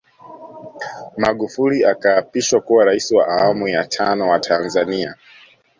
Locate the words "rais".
2.85-3.11